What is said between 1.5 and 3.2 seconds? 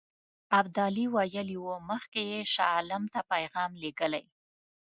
وو مخکې یې شاه عالم ته